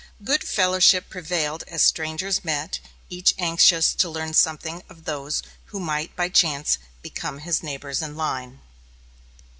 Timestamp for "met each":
2.43-3.35